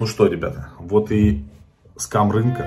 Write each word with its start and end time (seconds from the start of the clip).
Ну 0.00 0.06
что, 0.06 0.26
ребята, 0.26 0.70
вот 0.78 1.10
и 1.12 1.44
скам 1.98 2.32
рынка. 2.32 2.66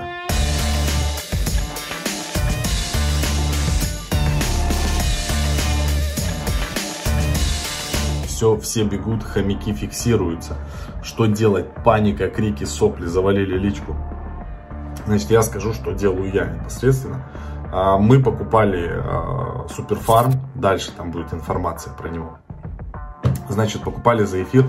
Все, 8.28 8.56
все 8.58 8.84
бегут, 8.84 9.24
хомяки 9.24 9.74
фиксируются. 9.74 10.58
Что 11.02 11.26
делать? 11.26 11.66
Паника, 11.84 12.30
крики, 12.30 12.66
сопли, 12.66 13.08
завалили 13.08 13.58
личку. 13.58 13.96
Значит, 15.08 15.32
я 15.32 15.42
скажу, 15.42 15.74
что 15.74 15.94
делаю 15.94 16.32
я 16.32 16.46
непосредственно. 16.46 17.26
А, 17.72 17.98
мы 17.98 18.22
покупали 18.22 18.92
а, 18.94 19.68
суперфарм, 19.74 20.34
дальше 20.54 20.92
там 20.96 21.10
будет 21.10 21.34
информация 21.34 21.94
про 21.94 22.10
него. 22.10 22.38
Значит, 23.50 23.82
покупали 23.82 24.24
за 24.24 24.44
эфир 24.44 24.66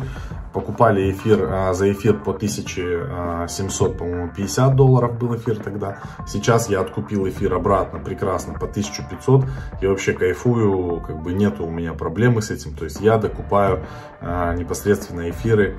покупали 0.54 1.10
эфир 1.10 1.48
а, 1.50 1.74
за 1.74 1.92
эфир 1.92 2.14
по 2.14 2.30
1700, 2.30 3.98
по-моему, 3.98 4.30
50 4.34 4.76
долларов 4.76 5.18
был 5.18 5.36
эфир 5.36 5.58
тогда. 5.58 5.98
Сейчас 6.26 6.70
я 6.70 6.80
откупил 6.80 7.28
эфир 7.28 7.52
обратно 7.54 7.98
прекрасно 7.98 8.54
по 8.54 8.66
1500. 8.66 9.44
Я 9.82 9.88
вообще 9.90 10.12
кайфую, 10.12 11.00
как 11.00 11.20
бы 11.22 11.34
нету 11.34 11.66
у 11.66 11.70
меня 11.70 11.92
проблемы 11.92 12.40
с 12.40 12.50
этим. 12.50 12.74
То 12.74 12.84
есть 12.84 13.00
я 13.00 13.18
докупаю 13.18 13.84
а, 14.20 14.54
непосредственно 14.54 15.28
эфиры 15.28 15.76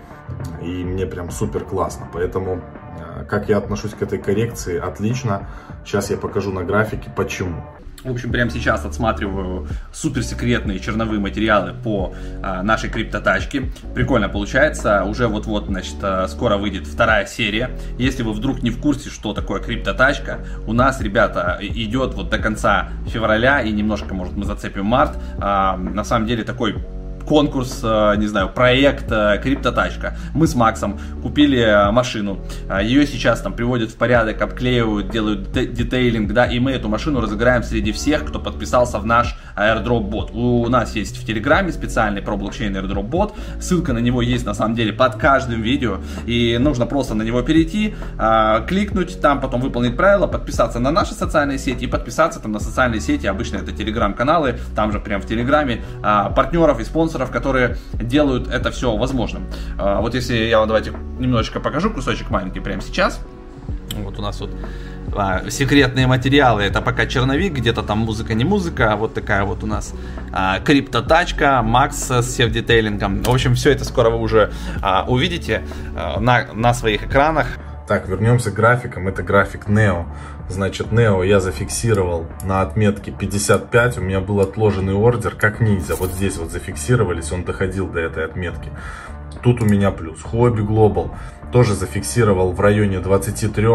и 0.61 0.83
мне 0.83 1.05
прям 1.05 1.31
супер 1.31 1.63
классно. 1.63 2.07
Поэтому 2.11 2.61
а, 2.99 3.23
как 3.23 3.47
я 3.47 3.57
отношусь 3.57 3.93
к 3.93 4.01
этой 4.01 4.19
коррекции, 4.19 4.77
отлично. 4.77 5.47
Сейчас 5.85 6.11
я 6.11 6.17
покажу 6.17 6.51
на 6.51 6.63
графике 6.63 7.09
почему. 7.15 7.63
В 8.05 8.11
общем, 8.11 8.31
прямо 8.31 8.51
сейчас 8.51 8.85
отсматриваю 8.85 9.67
суперсекретные 9.91 10.79
черновые 10.79 11.19
материалы 11.19 11.73
по 11.73 12.13
а, 12.43 12.61
нашей 12.61 12.91
криптотачке. 12.91 13.71
Прикольно 13.95 14.29
получается. 14.29 15.03
Уже 15.05 15.27
вот-вот, 15.27 15.65
значит, 15.65 15.95
а, 16.03 16.27
скоро 16.27 16.57
выйдет 16.57 16.85
вторая 16.85 17.25
серия. 17.25 17.71
Если 17.97 18.21
вы 18.21 18.33
вдруг 18.33 18.61
не 18.61 18.69
в 18.69 18.79
курсе, 18.79 19.09
что 19.09 19.33
такое 19.33 19.59
криптотачка, 19.59 20.45
у 20.67 20.73
нас, 20.73 21.01
ребята, 21.01 21.57
идет 21.61 22.13
вот 22.13 22.29
до 22.29 22.37
конца 22.37 22.89
февраля 23.07 23.61
и 23.61 23.71
немножко, 23.71 24.13
может, 24.13 24.35
мы 24.35 24.45
зацепим 24.45 24.85
март. 24.85 25.17
А, 25.39 25.75
на 25.75 26.03
самом 26.03 26.27
деле 26.27 26.43
такой 26.43 26.75
конкурс, 27.25 27.79
э, 27.83 28.15
не 28.17 28.27
знаю, 28.27 28.49
проект 28.49 29.11
э, 29.11 29.39
криптотачка. 29.41 30.17
Мы 30.33 30.47
с 30.47 30.55
Максом 30.55 30.99
купили 31.21 31.59
э, 31.59 31.91
машину, 31.91 32.39
ее 32.81 33.05
сейчас 33.07 33.41
там 33.41 33.53
приводят 33.53 33.91
в 33.91 33.95
порядок, 33.95 34.41
обклеивают, 34.41 35.09
делают 35.09 35.51
детейлинг, 35.51 36.31
да, 36.33 36.45
и 36.45 36.59
мы 36.59 36.71
эту 36.71 36.87
машину 36.87 37.21
разыграем 37.21 37.63
среди 37.63 37.91
всех, 37.91 38.25
кто 38.25 38.39
подписался 38.39 38.99
в 38.99 39.05
наш 39.05 39.35
airdrop 39.57 40.01
бот. 40.01 40.31
У 40.33 40.67
нас 40.69 40.95
есть 40.95 41.17
в 41.17 41.25
Телеграме 41.25 41.71
специальный 41.71 42.21
про 42.21 42.37
блокчейн 42.37 42.75
airdrop 42.75 43.03
бот, 43.03 43.33
ссылка 43.59 43.93
на 43.93 43.99
него 43.99 44.21
есть 44.21 44.45
на 44.45 44.53
самом 44.53 44.75
деле 44.75 44.93
под 44.93 45.15
каждым 45.15 45.61
видео, 45.61 45.97
и 46.25 46.57
нужно 46.59 46.85
просто 46.85 47.15
на 47.15 47.23
него 47.23 47.41
перейти, 47.41 47.95
кликнуть, 48.67 49.19
там 49.21 49.41
потом 49.41 49.61
выполнить 49.61 49.95
правила, 49.95 50.27
подписаться 50.27 50.79
на 50.79 50.91
наши 50.91 51.13
социальные 51.13 51.57
сети 51.57 51.85
и 51.85 51.87
подписаться 51.87 52.39
там 52.39 52.51
на 52.51 52.59
социальные 52.59 53.01
сети, 53.01 53.27
обычно 53.27 53.57
это 53.57 53.71
телеграм-каналы, 53.71 54.59
там 54.75 54.91
же 54.91 54.99
прям 54.99 55.21
в 55.21 55.25
Телеграме, 55.25 55.81
партнеров 56.01 56.79
и 56.79 56.83
спонсоров 56.83 57.14
спонсоров, 57.15 57.31
которые 57.31 57.77
делают 57.93 58.47
это 58.47 58.71
все 58.71 58.95
возможным. 58.95 59.47
А, 59.77 60.01
вот 60.01 60.15
если 60.15 60.35
я 60.35 60.59
вам 60.59 60.67
давайте 60.67 60.91
немножечко 61.19 61.59
покажу 61.59 61.89
кусочек 61.89 62.29
маленький 62.29 62.59
прямо 62.59 62.81
сейчас. 62.81 63.19
Вот 63.95 64.19
у 64.19 64.21
нас 64.21 64.41
вот 64.41 64.51
а, 65.15 65.49
секретные 65.49 66.07
материалы. 66.07 66.63
Это 66.63 66.81
пока 66.81 67.05
черновик, 67.05 67.53
где-то 67.53 67.83
там 67.83 67.99
музыка, 67.99 68.33
не 68.33 68.43
музыка. 68.43 68.93
А 68.93 68.95
вот 68.97 69.13
такая 69.13 69.45
вот 69.45 69.63
у 69.63 69.67
нас 69.67 69.93
а, 70.33 70.59
криптотачка, 70.59 71.61
Макс 71.61 71.95
с 71.95 72.35
сев-детейлингом. 72.35 73.23
В 73.23 73.29
общем, 73.29 73.55
все 73.55 73.71
это 73.71 73.85
скоро 73.85 74.09
вы 74.09 74.19
уже 74.19 74.51
а, 74.81 75.05
увидите 75.07 75.61
а, 75.95 76.19
на, 76.19 76.47
на 76.53 76.73
своих 76.73 77.05
экранах. 77.05 77.47
Так, 77.87 78.07
вернемся 78.07 78.49
к 78.49 78.55
графикам. 78.55 79.07
Это 79.07 79.21
график 79.21 79.67
Neo. 79.67 80.05
Значит, 80.49 80.87
Neo 80.87 81.25
я 81.25 81.39
зафиксировал 81.39 82.25
на 82.43 82.61
отметке 82.61 83.11
55. 83.11 83.99
У 83.99 84.01
меня 84.01 84.21
был 84.21 84.39
отложенный 84.39 84.93
ордер, 84.93 85.35
как 85.35 85.59
ниндзя. 85.59 85.95
Вот 85.95 86.11
здесь 86.11 86.37
вот 86.37 86.51
зафиксировались, 86.51 87.31
он 87.31 87.43
доходил 87.43 87.87
до 87.87 87.99
этой 87.99 88.25
отметки. 88.25 88.71
Тут 89.43 89.61
у 89.61 89.65
меня 89.65 89.91
плюс. 89.91 90.19
Hobby 90.23 90.65
Global 90.65 91.11
тоже 91.51 91.75
зафиксировал 91.75 92.53
в 92.53 92.59
районе 92.59 92.99
23 92.99 93.67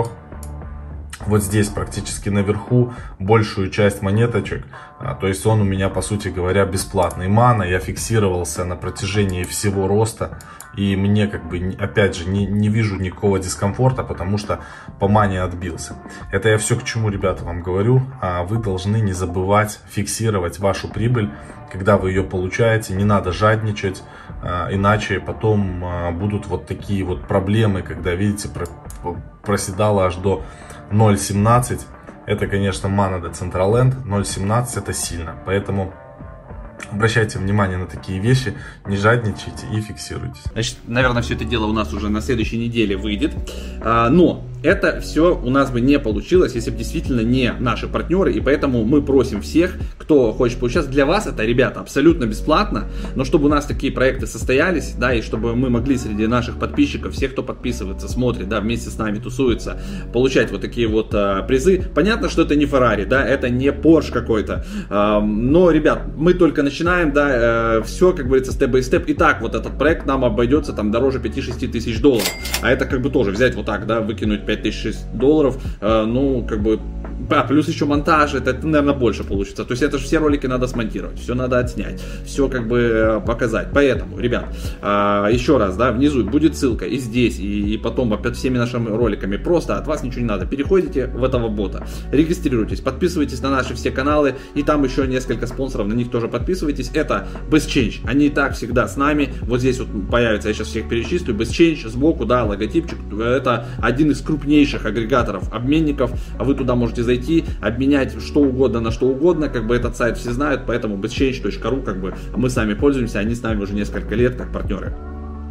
вот 1.26 1.42
здесь 1.42 1.68
практически 1.68 2.28
наверху 2.28 2.92
большую 3.18 3.70
часть 3.70 4.02
монеточек, 4.02 4.66
а, 4.98 5.14
то 5.14 5.28
есть 5.28 5.44
он 5.46 5.60
у 5.60 5.64
меня 5.64 5.88
по 5.88 6.02
сути 6.02 6.28
говоря 6.28 6.64
бесплатный. 6.64 7.28
Мана 7.28 7.62
я 7.62 7.78
фиксировался 7.78 8.64
на 8.64 8.76
протяжении 8.76 9.44
всего 9.44 9.86
роста 9.86 10.38
и 10.74 10.94
мне 10.96 11.26
как 11.26 11.48
бы 11.48 11.76
опять 11.78 12.16
же 12.16 12.28
не, 12.28 12.46
не 12.46 12.68
вижу 12.68 12.96
никакого 12.96 13.38
дискомфорта, 13.38 14.04
потому 14.04 14.38
что 14.38 14.60
по 14.98 15.08
мане 15.08 15.42
отбился. 15.42 15.96
Это 16.30 16.48
я 16.48 16.58
все 16.58 16.76
к 16.76 16.84
чему, 16.84 17.10
ребята, 17.10 17.44
вам 17.44 17.62
говорю. 17.62 18.02
А 18.20 18.44
вы 18.44 18.58
должны 18.58 18.98
не 18.98 19.12
забывать 19.12 19.80
фиксировать 19.90 20.58
вашу 20.58 20.88
прибыль, 20.88 21.30
когда 21.72 21.96
вы 21.96 22.10
ее 22.10 22.22
получаете, 22.22 22.94
не 22.94 23.04
надо 23.04 23.32
жадничать, 23.32 24.02
а, 24.42 24.68
иначе 24.70 25.20
потом 25.20 25.84
будут 26.18 26.46
вот 26.46 26.66
такие 26.66 27.04
вот 27.04 27.26
проблемы, 27.26 27.82
когда, 27.82 28.14
видите, 28.14 28.48
проседало 29.42 30.06
аж 30.06 30.16
до 30.16 30.42
0.17 30.90 31.80
это, 32.26 32.46
конечно, 32.46 32.88
мана 32.88 33.20
до 33.20 33.30
Централенд, 33.30 33.94
0.17 34.06 34.78
это 34.78 34.92
сильно, 34.92 35.36
поэтому 35.46 35.92
Обращайте 36.90 37.38
внимание 37.38 37.76
на 37.76 37.86
такие 37.86 38.18
вещи, 38.18 38.54
не 38.86 38.96
жадничайте 38.96 39.66
и 39.72 39.80
фиксируйтесь. 39.80 40.42
Значит, 40.52 40.78
наверное, 40.86 41.22
все 41.22 41.34
это 41.34 41.44
дело 41.44 41.66
у 41.66 41.72
нас 41.72 41.92
уже 41.92 42.08
на 42.08 42.20
следующей 42.20 42.58
неделе 42.58 42.96
выйдет. 42.96 43.34
А, 43.82 44.08
но 44.08 44.42
это 44.62 45.00
все 45.00 45.36
у 45.36 45.50
нас 45.50 45.70
бы 45.70 45.80
не 45.80 45.98
получилось, 45.98 46.54
если 46.54 46.70
бы 46.70 46.78
действительно 46.78 47.20
не 47.20 47.52
наши 47.52 47.88
партнеры, 47.88 48.32
и 48.32 48.40
поэтому 48.40 48.84
мы 48.84 49.02
просим 49.02 49.40
всех, 49.42 49.74
кто 49.98 50.32
хочет 50.32 50.58
поучаствовать. 50.58 50.94
Для 50.94 51.06
вас 51.06 51.26
это, 51.26 51.44
ребята, 51.44 51.80
абсолютно 51.80 52.26
бесплатно, 52.26 52.88
но 53.14 53.24
чтобы 53.24 53.46
у 53.46 53.48
нас 53.48 53.66
такие 53.66 53.92
проекты 53.92 54.26
состоялись, 54.26 54.94
да, 54.98 55.14
и 55.14 55.22
чтобы 55.22 55.54
мы 55.56 55.70
могли 55.70 55.96
среди 55.96 56.26
наших 56.26 56.58
подписчиков, 56.58 57.14
всех, 57.14 57.32
кто 57.32 57.42
подписывается, 57.42 58.08
смотрит, 58.08 58.48
да, 58.48 58.60
вместе 58.60 58.90
с 58.90 58.98
нами 58.98 59.18
тусуется, 59.18 59.80
получать 60.12 60.50
вот 60.50 60.60
такие 60.60 60.88
вот 60.88 61.14
а, 61.14 61.42
призы. 61.42 61.82
Понятно, 61.94 62.28
что 62.28 62.42
это 62.42 62.56
не 62.56 62.66
Феррари, 62.66 63.04
да, 63.04 63.24
это 63.24 63.48
не 63.48 63.68
Porsche 63.68 64.12
какой-то, 64.12 64.64
а, 64.88 65.20
но, 65.20 65.70
ребят, 65.70 66.02
мы 66.16 66.34
только 66.34 66.62
начинаем, 66.62 67.12
да, 67.12 67.26
а, 67.30 67.80
э, 67.80 67.82
все, 67.84 68.12
как 68.12 68.26
говорится, 68.26 68.52
степ-бай-степ. 68.52 69.04
Итак, 69.08 69.40
вот 69.40 69.54
этот 69.54 69.78
проект 69.78 70.06
нам 70.06 70.24
обойдется 70.24 70.72
там 70.72 70.90
дороже 70.90 71.18
5-6 71.18 71.68
тысяч 71.68 72.00
долларов, 72.00 72.28
а 72.62 72.70
это 72.70 72.84
как 72.84 73.00
бы 73.00 73.10
тоже 73.10 73.30
взять 73.30 73.54
вот 73.54 73.66
так, 73.66 73.86
да, 73.86 74.00
выкинуть 74.00 74.44
5000 74.56 74.96
долларов, 75.14 75.58
э, 75.80 76.04
ну, 76.04 76.44
как 76.46 76.62
бы 76.62 76.80
а, 77.30 77.44
плюс 77.44 77.68
еще 77.68 77.84
монтаж, 77.84 78.34
это, 78.34 78.50
это, 78.50 78.66
наверное, 78.66 78.94
больше 78.94 79.24
получится. 79.24 79.64
То 79.64 79.72
есть 79.72 79.82
это 79.82 79.98
же 79.98 80.04
все 80.04 80.18
ролики 80.18 80.46
надо 80.46 80.66
смонтировать, 80.66 81.18
все 81.18 81.34
надо 81.34 81.58
отснять, 81.58 82.02
все 82.24 82.48
как 82.48 82.68
бы 82.68 82.78
э, 82.78 83.20
показать. 83.20 83.68
Поэтому, 83.72 84.18
ребят, 84.18 84.46
а, 84.82 85.28
еще 85.28 85.58
раз, 85.58 85.76
да, 85.76 85.92
внизу 85.92 86.24
будет 86.24 86.56
ссылка 86.56 86.86
и 86.86 86.98
здесь, 86.98 87.38
и, 87.38 87.74
и 87.74 87.78
потом 87.78 88.10
под 88.10 88.36
всеми 88.36 88.58
нашими 88.58 88.88
роликами. 88.88 89.36
Просто 89.36 89.76
от 89.76 89.86
вас 89.86 90.02
ничего 90.02 90.22
не 90.22 90.26
надо. 90.26 90.46
Переходите 90.46 91.06
в 91.06 91.22
этого 91.22 91.48
бота, 91.48 91.86
регистрируйтесь, 92.10 92.80
подписывайтесь 92.80 93.40
на 93.42 93.50
наши 93.50 93.74
все 93.74 93.90
каналы, 93.90 94.34
и 94.54 94.62
там 94.62 94.84
еще 94.84 95.06
несколько 95.06 95.46
спонсоров, 95.46 95.86
на 95.86 95.94
них 95.94 96.10
тоже 96.10 96.28
подписывайтесь. 96.28 96.90
Это 96.94 97.28
BestChange, 97.50 98.00
они 98.04 98.26
и 98.26 98.30
так 98.30 98.54
всегда 98.54 98.88
с 98.88 98.96
нами. 98.96 99.32
Вот 99.42 99.60
здесь 99.60 99.78
вот 99.78 99.88
появится, 100.10 100.48
я 100.48 100.54
сейчас 100.54 100.68
всех 100.68 100.88
перечислю, 100.88 101.34
BestChange 101.34 101.88
сбоку, 101.88 102.24
да, 102.24 102.44
логотипчик. 102.44 102.98
Это 103.20 103.66
один 103.80 104.10
из 104.10 104.20
крупнейших 104.20 104.84
агрегаторов 104.84 105.52
обменников. 105.52 106.12
а 106.38 106.44
Вы 106.44 106.54
туда 106.54 106.74
можете 106.74 107.02
зайти 107.02 107.19
зайти, 107.20 107.44
обменять 107.60 108.20
что 108.22 108.40
угодно 108.40 108.80
на 108.80 108.90
что 108.90 109.06
угодно, 109.06 109.48
как 109.48 109.66
бы 109.66 109.76
этот 109.76 109.96
сайт 109.96 110.16
все 110.16 110.32
знают, 110.32 110.62
поэтому 110.66 110.96
bestchange.ru, 110.96 111.82
как 111.82 112.00
бы 112.00 112.14
мы 112.34 112.50
сами 112.50 112.74
пользуемся, 112.74 113.18
они 113.18 113.34
с 113.34 113.42
нами 113.42 113.62
уже 113.62 113.74
несколько 113.74 114.14
лет 114.14 114.36
как 114.36 114.52
партнеры. 114.52 114.94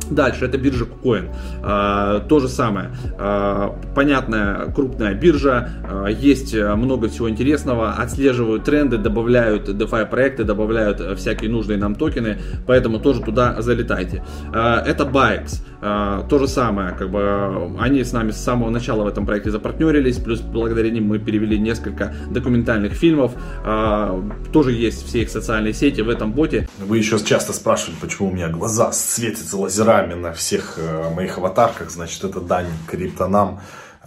Дальше 0.10 0.46
это 0.46 0.58
биржа 0.58 0.86
KuCoin. 0.86 1.30
А, 1.62 2.22
то 2.22 2.40
же 2.40 2.48
самое. 2.48 2.90
А, 3.20 3.80
понятная 3.94 4.72
крупная 4.72 5.14
биржа. 5.14 5.70
А, 5.84 6.08
есть 6.08 6.56
много 6.56 7.10
всего 7.10 7.30
интересного. 7.30 7.92
Отслеживают 7.92 8.64
тренды, 8.64 8.98
добавляют 8.98 9.70
DeFi 9.70 10.08
проекты, 10.08 10.46
добавляют 10.46 11.00
всякие 11.20 11.52
нужные 11.52 11.78
нам 11.78 11.94
токены. 11.94 12.40
Поэтому 12.66 12.98
тоже 13.00 13.22
туда 13.22 13.62
залетайте. 13.62 14.24
А, 14.52 14.84
это 14.84 15.04
Bikex. 15.04 15.62
А, 15.82 16.24
то 16.28 16.40
же 16.40 16.48
самое. 16.48 16.92
Как 16.92 17.10
бы, 17.10 17.76
они 17.80 18.04
с 18.04 18.12
нами 18.12 18.32
с 18.32 18.38
самого 18.38 18.70
начала 18.70 19.04
в 19.04 19.08
этом 19.08 19.26
проекте 19.26 19.52
запартнерились. 19.52 20.18
Плюс 20.18 20.42
благодаря 20.42 20.90
ним 20.90 21.08
мы 21.08 21.20
перевели 21.20 21.58
несколько 21.58 22.14
документальных 22.30 22.94
фильмов. 22.94 23.34
А, 23.64 24.22
тоже 24.52 24.74
есть 24.74 25.06
все 25.06 25.22
их 25.22 25.30
социальные 25.30 25.74
сети 25.74 26.02
в 26.02 26.10
этом 26.10 26.34
боте. 26.34 26.68
Вы 26.80 26.98
еще 26.98 27.20
часто 27.20 27.54
спрашивали, 27.54 27.96
почему 28.02 28.30
у 28.30 28.32
меня 28.32 28.50
глаза 28.50 28.92
светятся 28.92 29.58
лазерами 29.58 30.14
на 30.14 30.34
всех 30.34 30.78
э, 30.78 31.14
моих 31.14 31.38
аватарках, 31.38 31.90
значит, 31.90 32.24
это 32.24 32.42
дань 32.42 32.68
криптонам, 32.88 33.60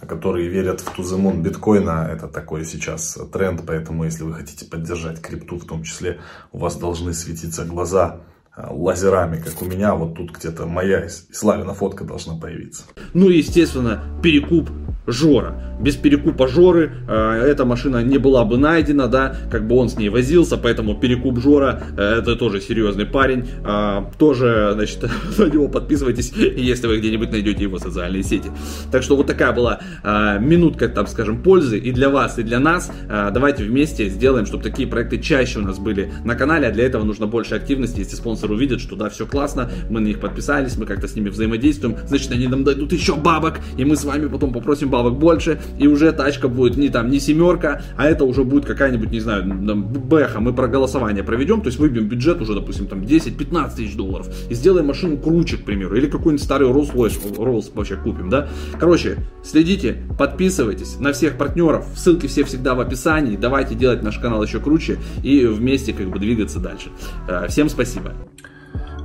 которые 0.07 0.49
верят 0.49 0.81
в 0.81 0.91
туземон 0.91 1.41
биткоина. 1.41 2.09
Это 2.11 2.27
такой 2.27 2.65
сейчас 2.65 3.17
тренд, 3.31 3.61
поэтому 3.65 4.03
если 4.03 4.23
вы 4.23 4.33
хотите 4.33 4.65
поддержать 4.65 5.21
крипту 5.21 5.57
в 5.57 5.65
том 5.65 5.83
числе, 5.83 6.19
у 6.51 6.59
вас 6.59 6.75
должны 6.75 7.13
светиться 7.13 7.65
глаза 7.65 8.21
лазерами, 8.55 9.37
как 9.37 9.61
у 9.61 9.65
меня, 9.65 9.95
вот 9.95 10.15
тут 10.15 10.31
где-то 10.31 10.65
моя 10.65 11.07
Славина 11.31 11.73
фотка 11.73 12.03
должна 12.03 12.35
появиться. 12.35 12.83
Ну 13.13 13.29
и, 13.29 13.37
естественно, 13.37 14.03
перекуп 14.21 14.69
Жора. 15.05 15.55
Без 15.81 15.95
перекупа 15.95 16.47
Жоры 16.47 16.91
э, 17.09 17.45
эта 17.45 17.65
машина 17.65 18.01
не 18.03 18.17
была 18.17 18.45
бы 18.45 18.57
найдена, 18.57 19.07
да, 19.07 19.35
как 19.51 19.67
бы 19.67 19.75
он 19.75 19.89
с 19.89 19.97
ней 19.97 20.07
возился, 20.07 20.57
поэтому 20.57 20.95
перекуп 20.95 21.39
Жора 21.39 21.83
э, 21.97 22.19
это 22.19 22.37
тоже 22.37 22.61
серьезный 22.61 23.05
парень. 23.05 23.45
Э, 23.65 24.03
тоже, 24.17 24.71
значит, 24.75 25.03
на 25.37 25.45
него 25.45 25.67
подписывайтесь, 25.67 26.31
если 26.31 26.87
вы 26.87 26.99
где-нибудь 26.99 27.31
найдете 27.31 27.63
его 27.63 27.79
социальные 27.79 28.23
сети. 28.23 28.49
Так 28.91 29.03
что 29.03 29.17
вот 29.17 29.27
такая 29.27 29.51
была 29.51 29.81
э, 30.03 30.39
минутка, 30.39 30.87
там, 30.87 31.07
скажем, 31.07 31.43
пользы 31.43 31.77
и 31.77 31.91
для 31.91 32.09
вас, 32.09 32.39
и 32.39 32.43
для 32.43 32.59
нас. 32.59 32.89
Э, 33.09 33.29
давайте 33.33 33.65
вместе 33.65 34.07
сделаем, 34.07 34.45
чтобы 34.45 34.63
такие 34.63 34.87
проекты 34.87 35.17
чаще 35.17 35.59
у 35.59 35.63
нас 35.63 35.79
были 35.79 36.13
на 36.23 36.35
канале, 36.35 36.67
а 36.67 36.71
для 36.71 36.85
этого 36.85 37.03
нужно 37.03 37.27
больше 37.27 37.55
активности. 37.55 37.99
Если 37.99 38.15
спонсор 38.15 38.42
увидит, 38.51 38.81
что 38.81 38.95
да, 38.95 39.09
все 39.09 39.25
классно, 39.25 39.69
мы 39.89 39.99
на 39.99 40.07
них 40.07 40.19
подписались, 40.19 40.77
мы 40.77 40.85
как-то 40.85 41.07
с 41.07 41.15
ними 41.15 41.29
взаимодействуем, 41.29 41.97
значит, 42.07 42.31
они 42.31 42.47
нам 42.47 42.63
дадут 42.63 42.91
еще 42.93 43.15
бабок, 43.15 43.59
и 43.77 43.85
мы 43.85 43.95
с 43.95 44.03
вами 44.03 44.27
потом 44.27 44.53
попросим 44.53 44.89
бабок 44.89 45.17
больше, 45.17 45.59
и 45.79 45.87
уже 45.87 46.11
тачка 46.11 46.47
будет 46.47 46.77
не 46.77 46.89
там, 46.89 47.09
не 47.09 47.19
семерка, 47.19 47.81
а 47.97 48.05
это 48.05 48.25
уже 48.25 48.43
будет 48.43 48.65
какая-нибудь, 48.65 49.11
не 49.11 49.19
знаю, 49.19 49.43
там, 49.43 49.83
бэха, 49.83 50.39
мы 50.39 50.53
про 50.53 50.67
голосование 50.67 51.23
проведем, 51.23 51.61
то 51.61 51.67
есть 51.67 51.79
выбьем 51.79 52.07
бюджет 52.07 52.41
уже, 52.41 52.53
допустим, 52.53 52.87
там 52.87 53.01
10-15 53.01 53.75
тысяч 53.75 53.95
долларов, 53.95 54.27
и 54.49 54.53
сделаем 54.53 54.87
машину 54.87 55.17
круче, 55.17 55.57
к 55.57 55.63
примеру, 55.63 55.95
или 55.95 56.07
какой-нибудь 56.07 56.43
старый 56.43 56.69
Rolls-Royce, 56.69 57.37
Rolls 57.37 57.71
вообще 57.73 57.95
купим, 57.95 58.29
да. 58.29 58.47
Короче, 58.79 59.17
следите, 59.43 59.97
подписывайтесь 60.17 60.99
на 60.99 61.13
всех 61.13 61.37
партнеров, 61.37 61.85
ссылки 61.95 62.27
все 62.27 62.43
всегда 62.43 62.75
в 62.75 62.79
описании, 62.79 63.37
давайте 63.37 63.75
делать 63.75 64.03
наш 64.03 64.17
канал 64.19 64.43
еще 64.43 64.59
круче 64.59 64.97
и 65.23 65.45
вместе 65.45 65.93
как 65.93 66.09
бы 66.09 66.19
двигаться 66.19 66.59
дальше. 66.59 66.89
Э, 67.27 67.47
всем 67.47 67.69
спасибо. 67.69 68.13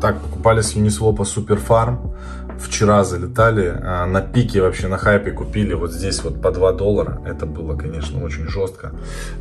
Так, 0.01 0.21
покупали 0.21 0.61
с 0.61 0.75
Uniswap 0.75 1.25
Суперфарм 1.25 2.15
вчера 2.59 3.05
залетали, 3.05 3.73
а, 3.83 4.07
на 4.07 4.21
пике 4.21 4.63
вообще, 4.63 4.89
на 4.89 4.99
хайпе 4.99 5.31
купили 5.33 5.75
вот 5.75 5.93
здесь 5.93 6.23
вот 6.23 6.41
по 6.41 6.51
2 6.51 6.73
доллара. 6.73 7.21
Это 7.27 7.47
было, 7.47 7.77
конечно, 7.77 8.23
очень 8.25 8.49
жестко. 8.49 8.93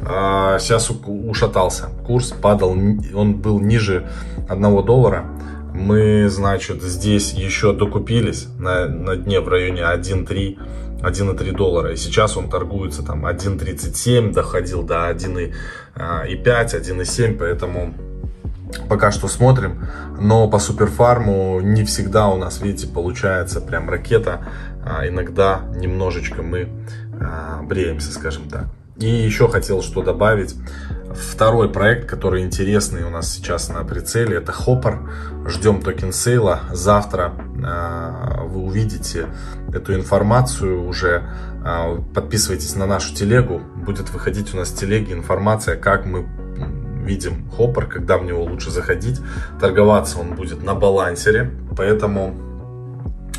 А, 0.05 0.59
сейчас 0.59 0.89
ушатался. 0.89 1.89
Курс 2.05 2.31
падал, 2.31 2.71
он 2.71 3.35
был 3.35 3.59
ниже 3.59 4.07
1 4.47 4.85
доллара. 4.85 5.25
Мы, 5.73 6.27
значит, 6.29 6.81
здесь 6.81 7.33
еще 7.33 7.73
докупились 7.73 8.47
на, 8.57 8.87
на 8.87 9.15
дне 9.15 9.41
в 9.41 9.47
районе 9.47 9.81
1.3 9.81 10.57
1,3 11.01 11.55
доллара. 11.55 11.93
И 11.93 11.95
сейчас 11.95 12.37
он 12.37 12.49
торгуется 12.49 13.03
там 13.03 13.27
1.37, 13.27 14.33
доходил 14.33 14.81
до 14.81 15.11
1,5, 15.11 15.51
1,7, 15.95 17.35
а, 17.35 17.37
поэтому 17.37 17.93
пока 18.89 19.11
что 19.11 19.27
смотрим. 19.27 19.87
Но 20.19 20.47
по 20.47 20.59
суперфарму 20.59 21.59
не 21.61 21.83
всегда 21.83 22.27
у 22.27 22.37
нас, 22.37 22.61
видите, 22.61 22.87
получается 22.87 23.61
прям 23.61 23.89
ракета. 23.89 24.45
А 24.85 25.07
иногда 25.07 25.61
немножечко 25.75 26.41
мы 26.43 26.69
а, 27.19 27.61
бреемся, 27.63 28.11
скажем 28.11 28.49
так. 28.49 28.65
И 28.97 29.07
еще 29.07 29.47
хотел 29.47 29.83
что 29.83 30.01
добавить. 30.01 30.55
Второй 31.13 31.69
проект, 31.69 32.09
который 32.09 32.43
интересный 32.43 33.03
у 33.03 33.09
нас 33.09 33.31
сейчас 33.31 33.69
на 33.69 33.83
прицеле, 33.83 34.37
это 34.37 34.51
Hopper. 34.51 35.47
Ждем 35.47 35.81
токен 35.81 36.11
сейла. 36.11 36.61
Завтра 36.71 37.33
э, 37.63 38.43
вы 38.47 38.61
увидите 38.61 39.27
эту 39.73 39.95
информацию 39.95 40.85
уже. 40.85 41.23
Э, 41.63 41.97
подписывайтесь 42.13 42.75
на 42.75 42.85
нашу 42.85 43.13
телегу. 43.15 43.61
Будет 43.75 44.09
выходить 44.09 44.53
у 44.53 44.57
нас 44.57 44.69
в 44.69 44.77
телеге 44.77 45.13
информация, 45.13 45.75
как 45.75 46.05
мы 46.05 46.27
видим 47.07 47.49
Hopper, 47.49 47.87
когда 47.87 48.17
в 48.17 48.25
него 48.25 48.43
лучше 48.43 48.69
заходить. 48.69 49.19
Торговаться 49.59 50.19
он 50.19 50.35
будет 50.35 50.63
на 50.63 50.75
балансере, 50.75 51.51
поэтому 51.75 52.35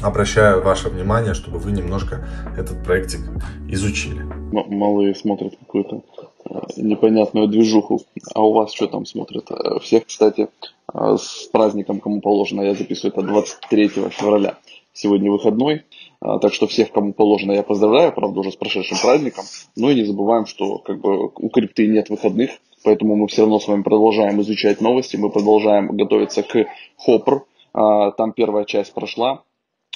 обращаю 0.03 0.63
ваше 0.63 0.89
внимание, 0.89 1.35
чтобы 1.35 1.59
вы 1.59 1.73
немножко 1.73 2.27
этот 2.57 2.83
проектик 2.85 3.21
изучили. 3.69 4.23
Малые 4.53 5.15
смотрят 5.15 5.57
какую-то 5.59 6.03
э, 6.45 6.59
непонятную 6.77 7.49
движуху. 7.49 8.01
А 8.35 8.43
у 8.43 8.53
вас 8.53 8.73
что 8.73 8.87
там 8.87 9.07
смотрят? 9.07 9.51
Э, 9.51 9.79
всех, 9.81 10.07
кстати, 10.07 10.49
э, 10.93 11.17
с 11.19 11.49
праздником, 11.53 12.01
кому 12.01 12.21
положено, 12.21 12.63
я 12.63 12.75
записываю 12.75 13.13
это 13.13 13.23
23 13.23 13.89
февраля. 13.89 14.59
Сегодня 14.93 15.31
выходной, 15.31 15.85
так 16.21 16.53
что 16.53 16.67
всех, 16.67 16.91
кому 16.91 17.13
положено, 17.13 17.53
я 17.53 17.63
поздравляю, 17.63 18.13
правда, 18.13 18.41
уже 18.41 18.51
с 18.51 18.57
прошедшим 18.57 18.99
праздником. 19.01 19.45
Но 19.77 19.93
и 19.93 19.95
не 19.95 20.05
забываем, 20.05 20.45
что 20.45 20.79
как 20.79 21.01
бы 21.01 21.27
у 21.27 21.49
крипты 21.51 21.87
нет 21.87 22.11
выходных, 22.11 22.51
Поэтому 22.85 23.17
мы 23.17 23.27
все 23.29 23.43
равно 23.43 23.59
с 23.59 23.69
вами 23.69 23.83
продолжаем 23.83 24.41
изучать 24.41 24.81
новости, 24.81 25.17
мы 25.17 25.31
продолжаем 25.31 25.89
готовиться 25.89 26.43
к 26.43 26.67
Хоппер. 26.97 27.43
А, 27.73 28.13
там 28.13 28.33
первая 28.33 28.65
часть 28.65 28.95
прошла. 28.95 29.43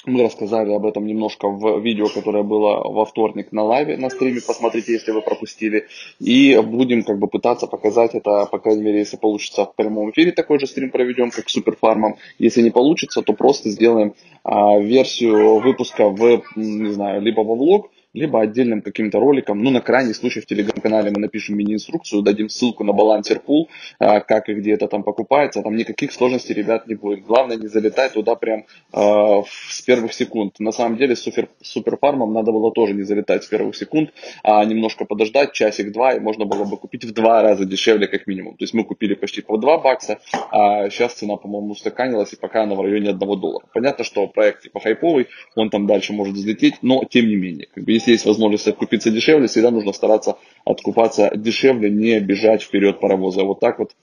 Мы 0.05 0.21
рассказали 0.21 0.73
об 0.73 0.85
этом 0.85 1.05
немножко 1.05 1.47
в 1.47 1.79
видео, 1.79 2.07
которое 2.13 2.43
было 2.43 2.83
во 2.83 3.05
вторник 3.05 3.53
на 3.53 3.63
лайве, 3.63 3.95
на 3.95 4.09
стриме. 4.09 4.41
Посмотрите, 4.45 4.91
если 4.91 5.11
вы 5.11 5.21
пропустили. 5.21 5.87
И 6.19 6.59
будем 6.61 7.03
как 7.03 7.19
бы 7.19 7.27
пытаться 7.27 7.67
показать 7.67 8.13
это, 8.13 8.45
по 8.47 8.59
крайней 8.59 8.83
мере, 8.83 8.99
если 8.99 9.15
получится 9.15 9.65
в 9.65 9.75
прямом 9.75 10.11
эфире, 10.11 10.33
такой 10.33 10.59
же 10.59 10.67
стрим 10.67 10.91
проведем, 10.91 11.31
как 11.31 11.49
с 11.49 11.53
суперфармом. 11.53 12.17
Если 12.37 12.61
не 12.61 12.69
получится, 12.69 13.21
то 13.21 13.31
просто 13.31 13.69
сделаем 13.69 14.13
а, 14.43 14.79
версию 14.79 15.59
выпуска 15.59 16.09
в, 16.09 16.43
не 16.55 16.91
знаю, 16.91 17.21
либо 17.21 17.41
во 17.41 17.55
влог, 17.55 17.89
либо 18.13 18.41
отдельным 18.41 18.81
каким-то 18.81 19.19
роликом. 19.19 19.63
Ну, 19.63 19.71
на 19.71 19.81
крайний 19.81 20.13
случай 20.13 20.39
в 20.39 20.45
телеграм-канале 20.45 21.11
мы 21.11 21.19
напишем 21.19 21.57
мини-инструкцию, 21.57 22.21
дадим 22.21 22.49
ссылку 22.49 22.83
на 22.83 22.93
балансер 22.93 23.39
пул, 23.39 23.69
а, 23.99 24.19
как 24.19 24.49
и 24.49 24.53
где 24.53 24.73
это 24.73 24.87
там 24.87 25.03
покупается. 25.03 25.61
Там 25.61 25.75
никаких 25.75 26.11
сложностей, 26.11 26.53
ребят, 26.53 26.87
не 26.87 26.95
будет. 26.95 27.25
Главное 27.25 27.57
не 27.57 27.67
залетать 27.67 28.13
туда 28.13 28.35
прям 28.35 28.65
э, 28.93 29.41
с 29.69 29.81
первых 29.81 30.13
секунд. 30.13 30.59
На 30.59 30.71
самом 30.71 30.97
деле 30.97 31.15
с 31.15 31.21
супер, 31.21 31.49
суперфармом 31.61 32.33
надо 32.33 32.51
было 32.51 32.71
тоже 32.71 32.93
не 32.93 33.03
залетать 33.03 33.43
с 33.43 33.47
первых 33.47 33.75
секунд, 33.75 34.11
а 34.43 34.63
немножко 34.63 35.05
подождать, 35.05 35.53
часик-два, 35.53 36.13
и 36.13 36.19
можно 36.19 36.45
было 36.45 36.65
бы 36.65 36.77
купить 36.77 37.05
в 37.05 37.13
два 37.13 37.41
раза 37.41 37.65
дешевле 37.65 38.07
как 38.07 38.27
минимум. 38.27 38.55
То 38.57 38.63
есть 38.63 38.73
мы 38.73 38.83
купили 38.83 39.15
почти 39.15 39.41
по 39.41 39.57
2 39.57 39.77
бакса, 39.79 40.19
а 40.51 40.89
сейчас 40.89 41.13
цена, 41.13 41.37
по-моему, 41.37 41.71
устаканилась, 41.71 42.33
и 42.33 42.35
пока 42.35 42.63
она 42.63 42.75
в 42.75 42.81
районе 42.81 43.09
1 43.09 43.19
доллара. 43.19 43.65
Понятно, 43.73 44.03
что 44.03 44.27
проект 44.33 44.63
типа 44.63 44.79
хайповый, 44.79 45.27
он 45.55 45.69
там 45.69 45.87
дальше 45.87 46.13
может 46.13 46.35
взлететь, 46.35 46.75
но 46.81 47.03
тем 47.09 47.27
не 47.27 47.35
менее. 47.35 47.67
Как 47.73 47.83
бы, 47.83 47.91
если 47.91 48.11
есть 48.11 48.25
возможность 48.25 48.67
откупиться 48.67 49.11
дешевле, 49.11 49.47
всегда 49.47 49.71
нужно 49.71 49.93
стараться 49.93 50.37
откупаться 50.65 51.31
дешевле, 51.35 51.89
не 51.89 52.19
бежать 52.19 52.63
вперед 52.63 52.99
паровоза. 52.99 53.43
Вот 53.43 53.59
так 53.59 53.79
вот, 53.79 53.95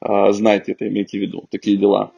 а, 0.00 0.32
знайте 0.32 0.72
это, 0.72 0.88
имейте 0.88 1.18
в 1.18 1.22
виду, 1.22 1.44
такие 1.50 1.76
дела. 1.76 2.12